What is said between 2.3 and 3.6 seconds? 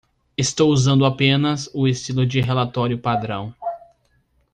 relatório padrão.